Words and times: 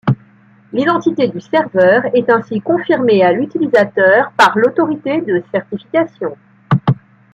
L'identité 0.73 1.27
du 1.27 1.39
serveur 1.39 2.05
est 2.15 2.27
ainsi 2.31 2.59
confirmée 2.59 3.21
à 3.23 3.31
l'utilisateur 3.33 4.31
par 4.35 4.57
l'Autorité 4.57 5.21
de 5.21 5.43
Certification. 5.51 6.35